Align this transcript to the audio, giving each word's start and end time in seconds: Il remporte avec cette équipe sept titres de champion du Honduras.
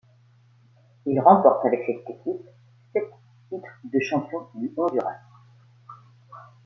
Il 1.05 1.19
remporte 1.21 1.63
avec 1.63 1.81
cette 1.85 2.09
équipe 2.09 2.43
sept 2.91 3.07
titres 3.51 3.79
de 3.83 3.99
champion 3.99 4.47
du 4.55 4.73
Honduras. 4.75 5.19